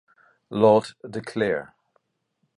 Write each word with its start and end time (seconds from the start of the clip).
Lord 0.49 0.95
de 1.03 1.21
Clare. 1.21 1.75